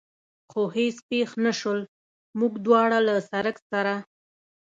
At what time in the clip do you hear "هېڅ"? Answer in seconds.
0.77-0.95